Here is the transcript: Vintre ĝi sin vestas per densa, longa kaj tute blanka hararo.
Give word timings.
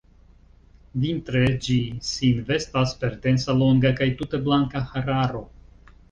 Vintre 1.01 1.41
ĝi 1.65 1.75
sin 2.11 2.39
vestas 2.47 2.93
per 3.03 3.17
densa, 3.25 3.55
longa 3.59 3.91
kaj 4.01 4.07
tute 4.23 4.41
blanka 4.47 4.83
hararo. 4.95 5.43